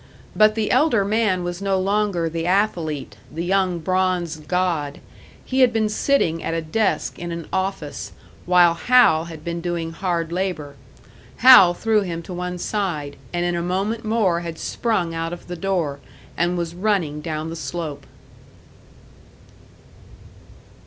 [0.35, 4.99] But the elder man was no longer the athlete, the young bronzed god;
[5.45, 8.11] he had been sitting at a desk in an office,
[8.47, 10.73] while Hal had been doing hard labour.
[11.45, 15.45] Hal threw him to one side, and in a moment more had sprung out of
[15.45, 15.99] the door,
[16.35, 18.07] and was running down the slope.